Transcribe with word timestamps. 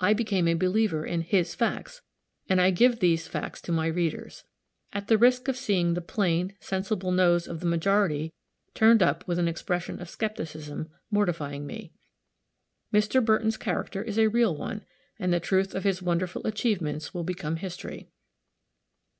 I 0.00 0.14
became 0.14 0.48
a 0.48 0.54
believer 0.54 1.06
in 1.06 1.20
his 1.20 1.54
facts, 1.54 2.02
and 2.48 2.60
I 2.60 2.72
give 2.72 2.98
these 2.98 3.28
facts 3.28 3.60
to 3.62 3.70
my 3.70 3.86
readers, 3.86 4.42
at 4.92 5.06
the 5.06 5.16
risk 5.16 5.46
of 5.46 5.56
seeing 5.56 5.94
the 5.94 6.00
plain, 6.00 6.56
sensible 6.58 7.12
nose 7.12 7.46
of 7.46 7.60
the 7.60 7.66
majority 7.66 8.32
turned 8.74 9.00
up 9.00 9.28
with 9.28 9.38
an 9.38 9.46
expression 9.46 10.00
of 10.00 10.10
skepticism, 10.10 10.90
mortifying 11.08 11.68
to 11.68 11.68
me. 11.68 11.92
Mr. 12.92 13.24
Burton's 13.24 13.56
character 13.56 14.02
is 14.02 14.18
a 14.18 14.26
real 14.28 14.56
one, 14.56 14.84
and 15.20 15.32
the 15.32 15.38
truth 15.38 15.72
of 15.72 15.84
his 15.84 16.02
wonderful 16.02 16.44
achievements 16.48 17.14
will 17.14 17.22
become 17.22 17.54
history. 17.54 18.08